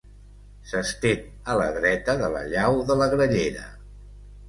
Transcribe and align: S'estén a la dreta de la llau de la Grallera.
S'estén 0.71 1.27
a 1.55 1.59
la 1.61 1.69
dreta 1.77 2.17
de 2.25 2.33
la 2.39 2.43
llau 2.57 2.83
de 2.91 3.01
la 3.05 3.13
Grallera. 3.17 3.73